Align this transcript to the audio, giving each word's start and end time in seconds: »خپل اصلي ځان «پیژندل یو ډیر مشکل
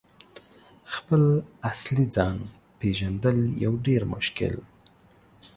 »خپل 0.93 1.23
اصلي 1.71 2.05
ځان 2.15 2.37
«پیژندل 2.79 3.39
یو 3.63 3.73
ډیر 3.85 4.01
مشکل 4.13 4.55